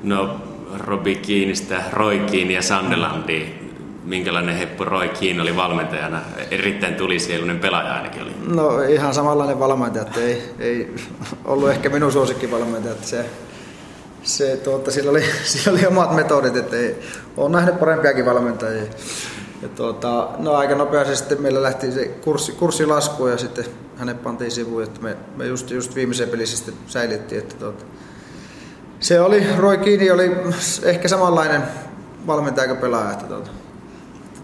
[0.04, 0.36] No,
[0.78, 3.68] Robi Kiinistä, Roy Keane ja Sunderlandiin
[4.08, 6.22] minkälainen Heppu Roy Keane oli valmentajana?
[6.52, 8.32] Erittäin tulisieluinen pelaaja ainakin oli.
[8.48, 10.96] No ihan samanlainen valmentaja, että ei, ei
[11.46, 12.94] ollut ehkä minun suosikkivalmentaja.
[12.94, 13.26] Että se,
[14.28, 16.96] se, tuota, sillä, oli, sillä oli omat metodit, että ei,
[17.38, 18.84] olen nähnyt parempiakin valmentajia.
[19.62, 23.66] Ja tuota, no aika nopeasti sitten meillä lähti se kurssi, kurssi laskuun ja sitten
[23.98, 27.42] hänet pantiin sivuun, että me, me just, just viimeiseen pelissä sitten säilyttiin.
[27.42, 27.86] Että tuota,
[29.00, 30.32] se oli, Roy Keane oli
[30.84, 31.62] ehkä samanlainen
[32.28, 33.12] valmentaja kuin pelaaja.
[33.12, 33.50] Että tuota,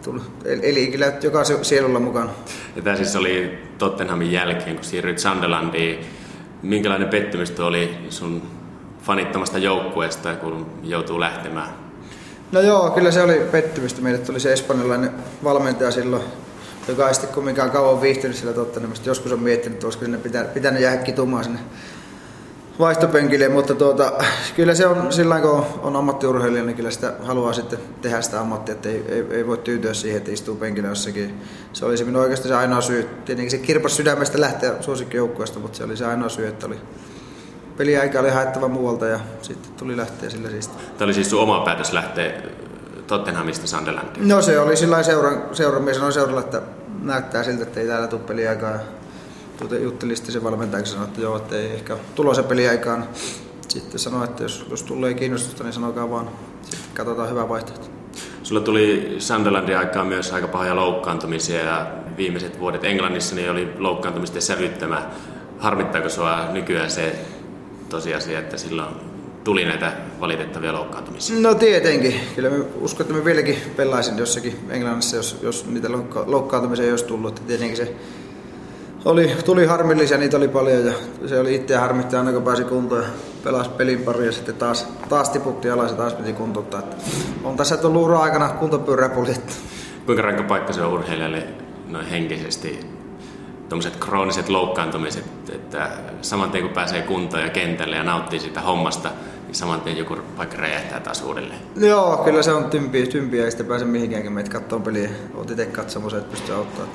[0.04, 0.24] tullut.
[0.46, 2.30] Eli kyllä joka sielulla mukana.
[2.76, 6.06] Ja tämä siis oli Tottenhamin jälkeen, kun siirryit Sunderlandiin.
[6.62, 8.42] Minkälainen pettymys oli sun
[9.04, 11.70] fanittamasta joukkueesta, kun joutuu lähtemään?
[12.52, 14.02] No joo, kyllä se oli pettymystä.
[14.02, 15.12] Meille tuli se espanjalainen
[15.44, 16.24] valmentaja silloin,
[16.88, 19.10] joka ei sitten kumminkaan kauan viihtynyt sillä Tottenhamista.
[19.10, 20.20] Joskus on miettinyt, että olisiko sinne
[20.54, 21.60] pitänyt jäädä kitumaan sinne
[22.80, 24.14] vaihtopenkille, mutta tuota,
[24.56, 28.76] kyllä se on sillä kun on ammattiurheilija, niin kyllä sitä haluaa sitten tehdä sitä ammattia,
[28.76, 31.42] että ei, ei, ei voi tyytyä siihen, että istuu penkillä jossakin.
[31.74, 33.10] Se oli se minun oikeastaan se ainoa syy.
[33.26, 36.78] Tietenkin se kirpas sydämestä lähteä suosikkijoukkueesta, mutta se oli se ainoa syy, että oli
[37.78, 40.68] peliaika oli haettava muualta ja sitten tuli lähteä sillä siis.
[40.68, 42.34] Tämä oli siis sun oma päätös lähteä
[43.08, 44.28] Tottenhamista Sunderlandiin?
[44.28, 46.62] No se oli sillä seuran, seuran mies sanoi seuralla, että
[47.02, 48.80] näyttää siltä, että ei täällä tule peliaikaa
[49.58, 53.08] tuota, juttelin sitten sen valmentajan sanoi, että joo, että ei ehkä tulossa peliaikaan.
[53.68, 56.30] Sitten sanoi, että jos, jos tulee kiinnostusta, niin sanokaa vaan.
[56.62, 57.88] Sitten katsotaan hyvä vaihtoehto.
[58.44, 64.42] Sulla tuli Sunderlandin aikaan myös aika pahoja loukkaantumisia ja viimeiset vuodet Englannissa niin oli loukkaantumisten
[64.42, 65.10] sävyttämä.
[65.60, 67.16] Harmittaako sinua nykyään se
[67.94, 68.96] tosiasia, että silloin
[69.44, 71.40] tuli näitä valitettavia loukkaantumisia?
[71.40, 72.16] No tietenkin.
[72.36, 75.90] Kyllä me uskon, että me vieläkin pelaisin jossakin Englannissa, jos, jos niitä
[76.26, 77.30] loukkaantumisia ei olisi tullut.
[77.30, 77.96] Että tietenkin se
[79.06, 80.94] oli, tuli harmillisia, niitä oli paljon ja
[81.26, 83.10] se oli itse harmittaa aina kun pääsi kuntoon ja
[83.44, 86.80] pelasi pelin pari ja sitten taas, taas tiputti alas ja taas piti kuntouttaa.
[86.80, 86.96] Että
[87.44, 89.10] on tässä tullut ura aikana kuntopyörä
[90.06, 91.48] Kuinka rankka paikka se on urheilijalle
[91.88, 92.93] noin henkisesti
[93.74, 95.90] tuommoiset krooniset loukkaantumiset, että
[96.22, 99.10] saman tien kun pääsee kuntoon ja kentälle ja nauttii siitä hommasta,
[99.46, 101.60] niin saman tien joku vaikka räjähtää taas uudelleen.
[101.76, 105.10] Joo, kyllä se on tympiä, tympiä ei sitten pääse mihinkään, kun meitä katsoo peliä.
[105.36, 106.90] Oot itse katsomassa, että pystyy auttamaan.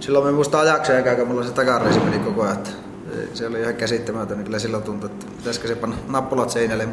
[0.00, 2.58] Silloin me muista ajakseen aikaa, kun mulla se takareisi meni koko ajan.
[3.34, 6.88] Se oli ihan käsittämätön, niin kyllä silloin tuntui, että pitäisikö se panna nappulat seinälle.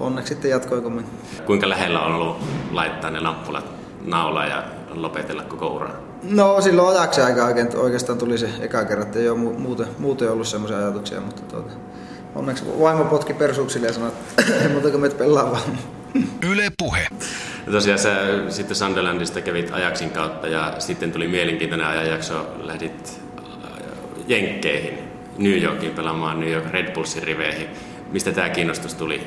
[0.00, 1.06] Onneksi sitten jatkoi kummin.
[1.46, 2.36] Kuinka lähellä on ollut
[2.70, 3.64] laittaa ne nappulat
[4.04, 5.90] naulaan ja lopetella koko ura?
[6.30, 10.48] No silloin ajaksi aika oikeastaan tuli se eka kerran, että ei ole muuten, muuten ollut
[10.48, 11.72] semmoisia ajatuksia, mutta tuota,
[12.34, 15.78] onneksi vaimo potki persuuksille ja sanoi, että ei muuta kuin meitä pelaa vaan.
[16.50, 17.06] Yle Puhe.
[17.66, 18.16] Ja tosiaan sä
[18.48, 23.44] sitten Sunderlandista kävit ajaksin kautta ja sitten tuli mielenkiintoinen ajanjakso, lähdit äh,
[24.28, 24.98] Jenkkeihin,
[25.38, 27.68] New Yorkiin pelaamaan New York Red Bullsin riveihin.
[28.12, 29.20] Mistä tämä kiinnostus tuli?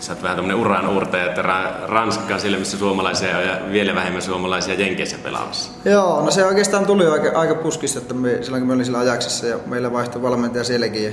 [0.00, 1.42] Sä oot vähän tämmönen uran uurtaja, että
[1.86, 5.70] Ranska on missä suomalaisia ja vielä vähemmän suomalaisia Jenkeissä pelaamassa.
[5.84, 8.98] Joo, no se oikeastaan tuli aika, aika puskista, että me, silloin kun me olin sillä
[8.98, 11.04] ajaksessa ja meillä vaihtoi valmentaja sielläkin.
[11.04, 11.10] Ja,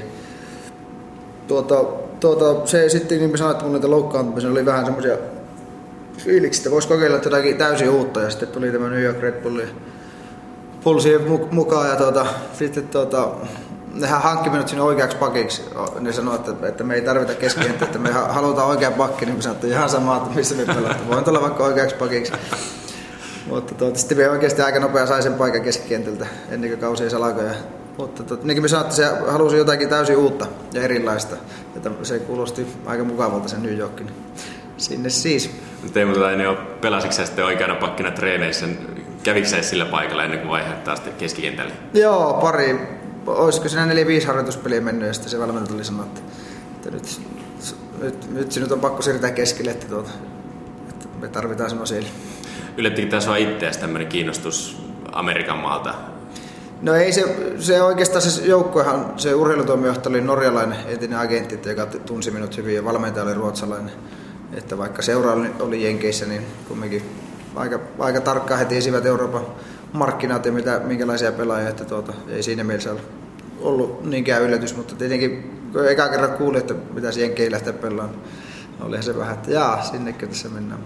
[1.48, 1.84] tuota,
[2.20, 5.18] tuota, se sitten, niin kuin sanoin, että mulla loukkaantumisia oli vähän semmoisia
[6.18, 9.66] fiiliksi, että voisi kokeilla jotakin täysin uutta ja sitten tuli tämä New York Red Bulli
[10.84, 13.30] pulsien mukaan ja tuota, sitten tuota,
[13.94, 15.64] nehän hankki minut sinne oikeaksi pakiksi.
[16.00, 19.56] Ne sanoi, että, että me ei tarvita keskikenttä, että me halutaan oikea pakki, niin sanoin,
[19.56, 21.10] että ihan sama, että missä me pelataan.
[21.10, 22.34] Voin tulla vaikka oikeaksi pakiksi.
[23.48, 27.14] Mutta tuota, sitten me oikeasti aika nopea sai sen paikan keskikentältä ennen kuin kausi ei
[27.14, 27.44] alkoi.
[27.98, 31.36] Mutta tuota, niin kuin me sanoin, että se halusi jotakin täysin uutta ja erilaista.
[31.76, 34.12] Että se kuulosti aika mukavalta sen New Yorkin.
[34.78, 35.52] Sinne siis.
[35.94, 38.66] Teemu Tainio, pelasitko sä sitten oikeana pakkina treeneissä?
[39.24, 41.74] Kävikö sillä paikalla ennen kuin vaihdat taas keskikentälle?
[41.94, 43.03] Joo, pari.
[43.28, 46.22] Olisiko siinä neljä viisi harjoituspeliä mennyt ja sitten se valmentaja tuli sanoa, että,
[46.76, 47.22] että nyt,
[48.02, 50.10] nyt, nyt sinut on pakko siirtää keskelle, että, tuota,
[50.90, 52.02] että me tarvitaan semmoisia.
[52.78, 54.78] Yllättikö tämä sua itseäsi tämmöinen kiinnostus
[55.12, 55.94] Amerikan maalta?
[56.82, 62.32] No ei se, se oikeastaan se joukkuehan, se urheilutoimijohtaja oli norjalainen entinen agentti, joka tunsi
[62.32, 63.92] minut hyvin ja valmentaja oli ruotsalainen.
[64.54, 67.04] Että vaikka seura oli Jenkeissä, niin kumminkin
[67.56, 69.46] aika, aika tarkkaan he tiesivät Euroopan
[69.94, 72.96] markkinat ja mitä, minkälaisia pelaajia, että tuota, ei siinä mielessä
[73.62, 78.20] ollut niinkään yllätys, mutta tietenkin kun eka kerran kuulin, että pitäisi Jenkeihin lähteä pelaamaan,
[78.72, 80.82] niin olihan se vähän, että jaa, sinnekö tässä mennään.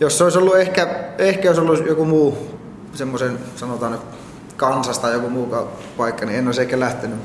[0.00, 2.58] Jos se olisi ollut ehkä, ehkä jos ollut joku muu
[2.92, 4.00] semmoisen, sanotaan nyt
[4.56, 5.56] kansasta joku muu
[5.96, 7.18] paikka, niin en olisi ehkä lähtenyt.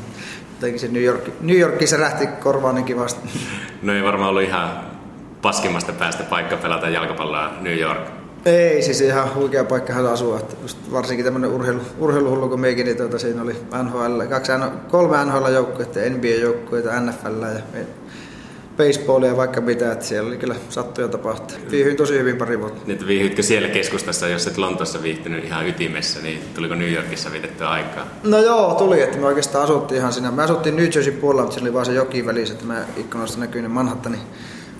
[0.53, 3.29] Jotenkin se New, York, New Yorkissa rähti korvaan niin kivasti.
[3.81, 4.69] No ei varmaan ollut ihan
[5.41, 8.18] paskimmasta päästä paikka pelata jalkapalloa New York.
[8.45, 10.39] Ei, siis ihan huikea paikka hän asua.
[10.39, 10.55] Että
[10.91, 14.51] varsinkin tämmöinen urheilu, urheiluhullu kuin meikin, niin tuota, siinä oli NHL, kaksi,
[14.87, 17.85] kolme NHL-joukkuetta, NBA-joukkuetta, NFL ja
[18.77, 21.57] baseballia vaikka mitä, että siellä oli kyllä sattuja tapahtua.
[21.71, 22.81] Viihdyin tosi hyvin pari vuotta.
[22.85, 27.69] Niin, viihdytkö siellä keskustassa, jos et Lontoossa viihtynyt ihan ytimessä, niin tuliko New Yorkissa vietettyä
[27.69, 28.07] aikaa?
[28.23, 30.31] No joo, tuli, että me oikeastaan asuttiin ihan siinä.
[30.31, 33.39] Me asuttiin New Jersey puolella, mutta siellä oli vaan se joki välissä, että mä ikkunasta
[33.39, 34.19] näkyy ne Manhattanin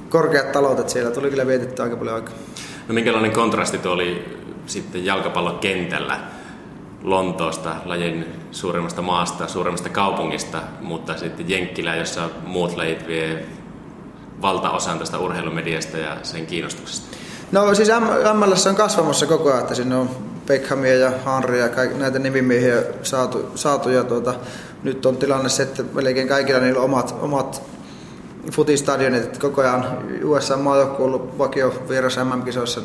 [0.10, 2.34] korkeat talot, että siellä tuli kyllä vietetty aika paljon aikaa.
[2.89, 6.19] No minkälainen kontrasti tuo oli sitten jalkapallokentällä
[7.04, 13.45] Lontoosta, lajin suurimmasta maasta, suurimmasta kaupungista, mutta sitten Jenkkilä, jossa muut lajit vie
[14.41, 17.17] valtaosan tästä urheilumediasta ja sen kiinnostuksesta?
[17.52, 17.89] No siis
[18.34, 20.10] MLS on kasvamassa koko ajan, että sinne on
[20.47, 24.34] Beckhamia ja Henrya ja kaik, näitä nimimiehiä saatu, saatu ja tuota,
[24.84, 27.62] nyt on tilanne se, että melkein kaikilla niillä on omat, omat
[28.52, 32.82] futistadionit, että koko ajan USA maajoukkue on ollut vakio vieras MM-kisoissa,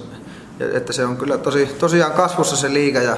[0.72, 3.16] että se on kyllä tosi, tosiaan kasvussa se liiga ja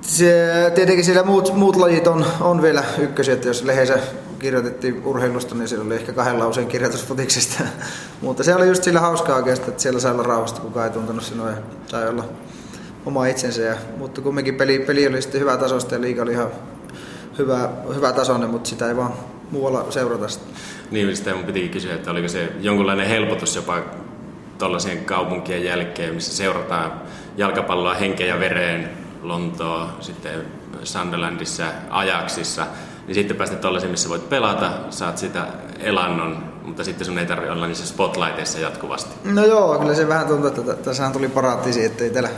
[0.00, 3.98] se, tietenkin siellä muut, muut lajit on, on vielä ykkösiä, että jos lehdessä
[4.38, 7.64] kirjoitettiin urheilusta, niin siellä oli ehkä kahden lauseen kirjoitus futiksesta.
[8.22, 11.24] Mutta se oli just sillä hauskaa oikeastaan, että siellä sai olla rauhasta, kukaan ei tuntunut
[11.24, 12.24] sinua ja sai olla
[13.06, 13.62] oma itsensä.
[13.62, 16.50] Ja, mutta kumminkin peli, peli oli sitten hyvä tasosta ja liiga oli ihan
[17.38, 19.12] hyvä, hyvä tasoinen, mutta sitä ei vaan
[19.50, 20.44] muualla seurata sitä.
[20.90, 23.82] Niin, sitä mun pitikin kysyä, että oliko se jonkunlainen helpotus jopa
[24.58, 26.92] tuollaisien kaupunkien jälkeen, missä seurataan
[27.36, 28.90] jalkapalloa henkeä ja vereen,
[29.22, 30.44] Lontoa, sitten
[30.84, 32.66] Sunderlandissa, Ajaksissa,
[33.06, 35.46] niin sitten päästä tuollaisiin, missä voit pelata, saat sitä
[35.80, 39.10] elannon, mutta sitten sun ei tarvitse olla niissä spotlighteissa jatkuvasti.
[39.24, 42.30] No joo, kyllä se vähän tuntuu, että tässähän tuli paraattisi, että ei täällä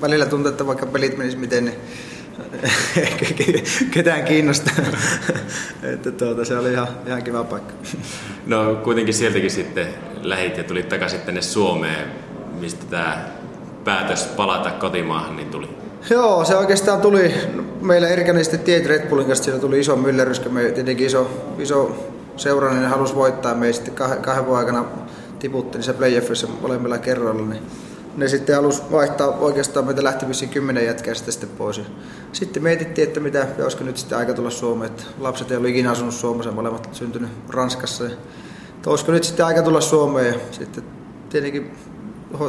[0.00, 1.76] välillä tuntuu, että vaikka pelit menis miten, niin
[3.94, 4.74] ketään kiinnostaa.
[5.92, 7.74] että tuota, se oli ihan, ihan kiva paikka.
[8.46, 9.86] no kuitenkin sieltäkin sitten
[10.22, 12.08] lähit ja tulit takaisin tänne Suomeen,
[12.60, 13.28] mistä tämä
[13.84, 15.68] päätös palata kotimaahan niin tuli.
[16.10, 17.34] Joo, se oikeastaan tuli,
[17.80, 22.06] meillä Erikanen sitten tiet Red Bullin kanssa, siellä tuli iso myllerrys, me tietenkin iso, iso
[22.36, 24.84] seurallinen niin halusi voittaa, me sitten kahden, kahden vuoden aikana
[25.38, 27.62] tiputtiin se playoffissa molemmilla kerroilla, niin
[28.16, 31.80] ne sitten halus vaihtaa oikeastaan meitä lähti vissiin kymmenen jätkää sitten, sitten pois.
[32.32, 35.90] Sitten mietittiin, että mitä, olisiko nyt sitten aika tulla Suomeen, että lapset ei ollut ikinä
[35.90, 38.04] asunut Suomessa, molemmat syntynyt Ranskassa.
[38.04, 38.10] Ja,
[38.76, 40.84] että olisiko nyt sitten aika tulla Suomeen ja sitten
[41.30, 41.76] tietenkin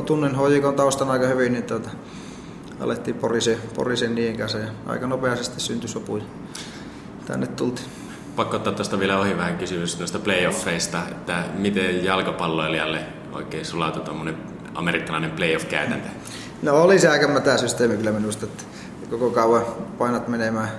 [0.06, 1.90] tunnen HJK taustan aika hyvin, niin tuota,
[2.80, 6.20] alettiin porisen, porisen niiden kanssa ja aika nopeasti syntyi sopu
[7.26, 7.88] tänne tultiin.
[8.36, 13.00] Pakko ottaa tuosta vielä ohi vähän kysymys noista playoffeista, että miten jalkapalloilijalle
[13.34, 16.08] oikein sulautui tuommoinen amerikkalainen playoff-käytäntö?
[16.62, 18.64] No oli se aika mätä systeemi kyllä minusta, että
[19.10, 19.66] koko kauan
[19.98, 20.70] painat menemään,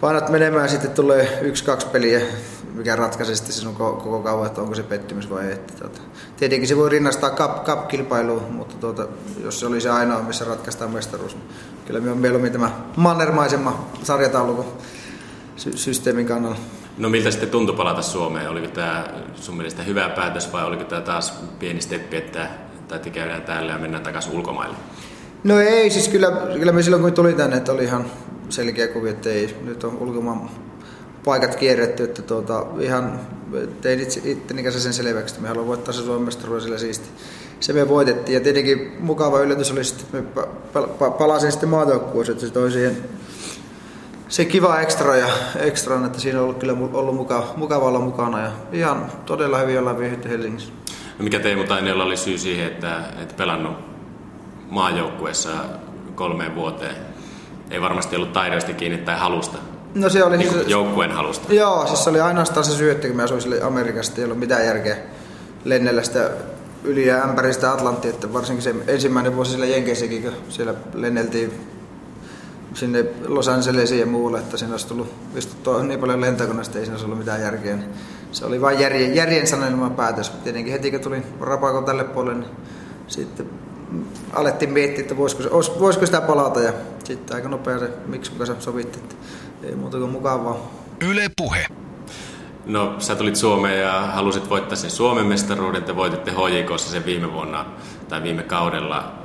[0.00, 2.20] painat menemään sitten tulee yksi, kaksi peliä,
[2.74, 5.52] mikä ratkaisee sitten sinun koko kauan, että onko se pettymys vai ei.
[5.52, 6.00] Että, tuota,
[6.36, 9.06] tietenkin se voi rinnastaa cup, cup-kilpailuun, mutta tuota,
[9.44, 11.48] jos se oli se ainoa, missä ratkaistaan mestaruus, niin
[11.86, 14.66] kyllä me on mieluummin tämä mannermaisemma sarjataulukon
[15.56, 16.56] sy- systeemin kannalla.
[16.98, 18.50] No miltä sitten tuntui palata Suomeen?
[18.50, 22.48] Oliko tämä sun mielestä hyvä päätös vai oliko tämä taas pieni steppi, että
[22.88, 24.76] tai käydään täällä ja mennään takaisin ulkomaille?
[25.44, 28.04] No ei, siis kyllä, kyllä me silloin kun tuli tänne, että oli ihan
[28.48, 30.50] selkeä kuvio, että ei, nyt on ulkomaan
[31.24, 33.20] paikat kierretty, että tuota, ihan
[33.80, 37.08] tein itse, itteni kanssa sen selväksi, että me haluamme voittaa se Suomen mestaruuden siisti.
[37.60, 40.40] Se me voitettiin ja tietenkin mukava yllätys oli sitten, että
[40.74, 42.96] me palasin sitten maajoukkueeseen, että se toi siihen
[44.28, 48.40] se kiva ekstra ja ekstra, että siinä on ollut kyllä ollut mukava, mukava olla mukana
[48.40, 50.72] ja ihan todella hyvin ollaan viihdytty Helsingissä.
[51.18, 53.76] No mikä Teemu Tainiolla oli syy siihen, että, että pelannut
[54.70, 55.50] maajoukkueessa
[56.14, 56.96] kolmeen vuoteen?
[57.70, 59.58] Ei varmasti ollut taidoista kiinni tai halusta.
[59.94, 61.54] No se oli niin siis, joukkueen halusta.
[61.54, 64.38] Joo, siis se oli ainoastaan se syy, että kun mä asuin sille Amerikasta, ei ollut
[64.38, 64.96] mitään järkeä
[65.64, 66.30] lennellä sitä
[66.84, 71.77] yli ja ämpäristä Atlantti, että varsinkin se ensimmäinen vuosi siellä Jenkeissäkin, kun siellä lenneltiin
[72.74, 76.94] sinne Los Angelesiin ja muualle, että siinä olisi tullut istuttua niin paljon lentokoneesta, ei siinä
[76.94, 77.76] olisi ollut mitään järkeä.
[77.76, 77.90] Niin
[78.32, 80.30] se oli vain järjen, järjen sanelma päätös.
[80.30, 82.50] Tietenkin heti kun tuli rapako tälle puolelle, niin
[83.06, 83.50] sitten
[84.32, 85.42] alettiin miettiä, että voisiko,
[85.80, 86.72] voisiko sitä palata ja
[87.04, 89.14] sitten aika nopea se miksi mukaan sovitti, että
[89.62, 90.70] ei muuta kuin mukavaa.
[91.00, 91.66] Yle Puhe.
[92.66, 97.32] No, sä tulit Suomeen ja halusit voittaa sen Suomen mestaruuden, te voititte HJKssa sen viime
[97.32, 97.66] vuonna
[98.08, 99.17] tai viime kaudella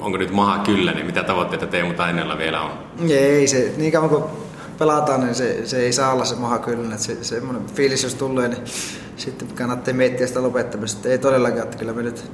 [0.00, 2.70] onko nyt maha kyllä, niin mitä tavoitteita Teemu Tainella vielä on?
[3.10, 4.24] Ei, se, niin kauan kuin
[4.78, 6.96] pelataan, niin se, se ei saa olla se maha kyllä.
[6.96, 8.62] Se, semmoinen fiilis, jos tulee, niin
[9.16, 11.08] sitten kannattaa miettiä sitä lopettamista.
[11.08, 12.30] Ei todellakaan, että kyllä me nyt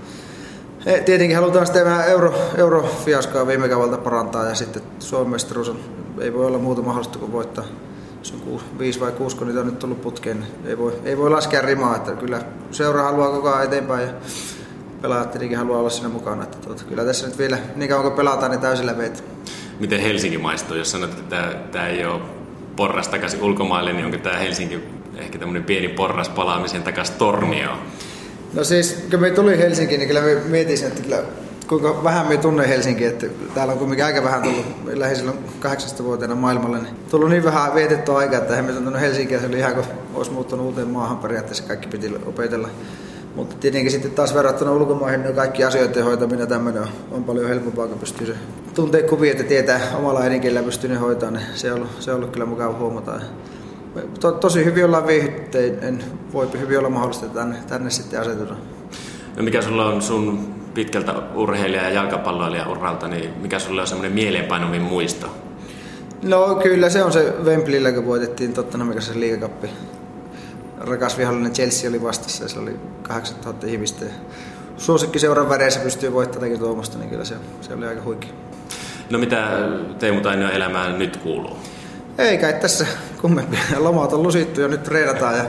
[1.04, 5.40] Tietenkin halutaan sitä euro, eurofiaskaa viime kaudelta parantaa ja sitten Suomen
[6.20, 7.64] ei voi olla muuta mahdollista kuin voittaa.
[8.22, 10.92] Se on kuusi, viisi vai kuusi, kun niitä on nyt tullut putkeen, niin ei voi,
[11.04, 11.96] ei voi laskea rimaa.
[11.96, 14.14] Että kyllä seura haluaa koko ajan eteenpäin ja
[15.02, 16.42] pelaajat tietenkin haluaa olla siinä mukana.
[16.42, 19.24] Että tuota, kyllä tässä nyt vielä niin kauan kun pelataan, niin täysillä veet.
[19.80, 20.76] Miten Helsinki maistuu?
[20.76, 22.20] Jos sanot, että tämä, tämä ei ole
[22.76, 24.80] porras takaisin ulkomaille, niin onko tämä Helsinki
[25.16, 27.78] ehkä tämmöinen pieni porras palaamisen takaisin Tornioon?
[28.54, 31.22] No siis, kun me tuli Helsinkiin, niin kyllä me mietin, että kyllä,
[31.68, 36.04] kuinka vähän me tunne Helsinki, että täällä on kuitenkin aika vähän tullut, lähes silloin 18
[36.04, 39.74] vuoteena maailmalle, niin tullut niin vähän vietettyä aikaa, että emme tuntunut Helsinkiä, se oli ihan
[39.74, 42.68] kuin olisi muuttunut uuteen maahan periaatteessa, kaikki piti opetella.
[43.36, 47.86] Mutta tietenkin sitten taas verrattuna ulkomaihin, niin kaikki asioiden hoitaminen tämmöinen on, on paljon helpompaa,
[47.86, 48.34] kun pystyy se
[48.74, 52.16] tuntee kuvia, että tietää omalla äidinkielellä pystyy ne hoitamaan, niin se on ollut, se on
[52.16, 53.20] ollut kyllä mukava huomata.
[54.20, 58.54] To, tosi hyvin ollaan viihdytty, en voi hyvin olla mahdollista tänne, tänne sitten asetuta.
[59.36, 64.12] No mikä sulla on sun pitkältä urheilija- ja jalkapalloilija uralta, niin mikä sulla on semmoinen
[64.12, 65.26] mieleenpainovin muisto?
[66.22, 69.70] No kyllä se on se Wembleyllä, kun voitettiin Tottenhamin kanssa se liigakappi
[70.86, 74.04] rakas vihollinen Chelsea oli vastassa ja se oli 8000 ihmistä.
[74.76, 78.30] Suosikki seuran väreissä pystyy voittamaan tuomasta, niin kyllä se, se oli aika huikea.
[79.10, 79.48] No mitä
[79.98, 81.56] Teemu Tainio elämään nyt kuuluu?
[82.18, 82.86] Ei kai tässä
[83.20, 83.60] kummempia.
[83.78, 85.44] Lomat on lusittu ja nyt treenataan ja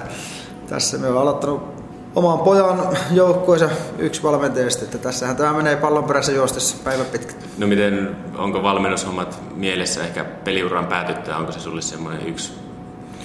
[0.70, 1.78] tässä me on aloittanut
[2.16, 3.70] oman pojan joukkueensa
[4.00, 7.34] yksi valmentajasta, että tässähän tämä menee pallon perässä juostessa päivä pitkä.
[7.58, 12.54] No miten, onko valmennushommat mielessä ehkä peliuran päätyttää, onko se sulle semmoinen yksi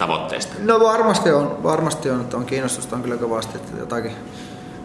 [0.03, 0.55] tavoitteista?
[0.59, 4.12] No varmasti on, varmasti on, että on kiinnostusta on kyllä kovasti, että jotakin,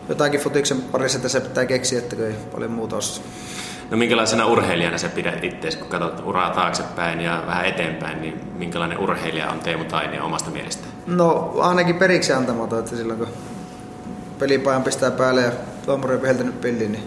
[0.09, 3.23] jotakin futiksen parissa tässä pitää keksiä, että ei paljon muuta osaa.
[3.91, 8.99] No minkälaisena urheilijana sä pidät itseäsi, kun katsot uraa taaksepäin ja vähän eteenpäin, niin minkälainen
[8.99, 10.87] urheilija on Teemu Tainio omasta mielestä?
[11.07, 13.27] No ainakin periksi antamaton, että silloin kun
[14.39, 15.51] pelipajan pistää päälle ja
[15.85, 17.03] tuomari on viheltänyt pilliin, niin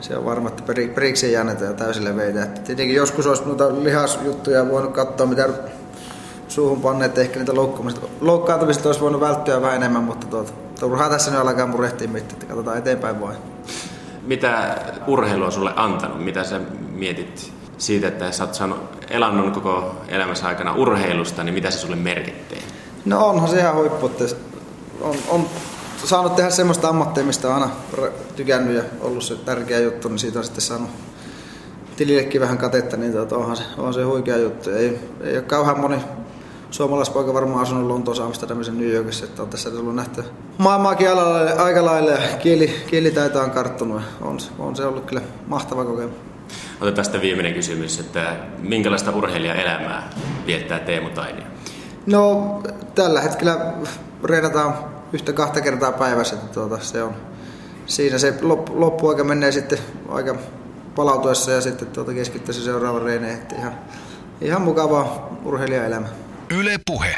[0.00, 0.62] se on varma, että
[0.94, 1.44] periksi ei ja
[1.76, 2.46] täysille veitä.
[2.46, 5.48] Tietenkin joskus olisi noita lihasjuttuja voinut katsoa, mitä
[6.48, 7.52] suuhun panneet, ehkä niitä
[8.20, 12.46] loukkaantumista olisi voinut välttyä vähän enemmän, mutta tuota, turhaa tässä nyt alkaa murehtia mitään, että
[12.46, 13.36] katsotaan eteenpäin vain.
[14.22, 16.24] Mitä urheilu on sulle antanut?
[16.24, 16.60] Mitä sä
[16.92, 18.78] mietit siitä, että sä oot saanut
[19.10, 22.58] elannut koko elämässä aikana urheilusta, niin mitä se sulle merkittää?
[23.04, 24.24] No onhan se ihan huippu, että
[25.00, 25.46] on, on
[26.04, 27.70] saanut tehdä semmoista ammattia, mistä on aina
[28.36, 30.90] tykännyt ja ollut se tärkeä juttu, niin siitä on sitten saanut
[31.96, 34.70] tilillekin vähän katetta, niin tuota, onhan, se, onhan se huikea juttu.
[34.70, 35.96] Ei, ei ole kauhean moni
[36.70, 40.24] suomalaispoika varmaan asunut Lontoossa, Amsterdamissa, New Yorkissa, että on tässä tullut nähty
[40.58, 41.08] maailmaakin
[41.58, 44.02] aika lailla ja kieli, kielitaito on karttunut.
[44.20, 46.16] On, on se ollut kyllä mahtava kokemus.
[46.76, 50.10] Otetaan tästä viimeinen kysymys, että minkälaista urheilijaelämää
[50.46, 51.44] viettää Teemu Tainio?
[52.06, 52.62] No
[52.94, 53.72] tällä hetkellä
[54.24, 54.74] reenataan
[55.12, 57.14] yhtä kahta kertaa päivässä, että tuota, se on,
[57.86, 60.36] siinä se loppu, loppuaika menee sitten aika
[60.96, 63.72] palautuessa ja sitten tuota keskittyy seuraavan reeneen, ihan,
[64.40, 66.08] ihan mukavaa urheilijaelämä.
[66.50, 67.12] Yle Puhe.